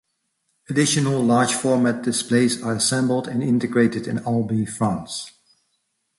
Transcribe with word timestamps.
Additional 0.67 1.21
large-format 1.23 2.01
displays 2.01 2.63
are 2.63 2.73
assembled 2.73 3.27
and 3.27 3.43
integrated 3.43 4.07
in 4.07 4.17
Albi, 4.25 4.65
France. 4.65 5.31